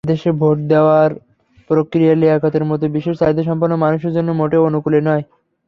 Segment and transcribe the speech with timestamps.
[0.07, 1.09] দেশে ভোট দেওয়ার
[1.69, 5.23] প্রক্রিয়া লিয়াকতের মতো বিশেষ চাহিদাসম্পন্ন মানুষের জন্য মোটেও অনুকূলে নয়।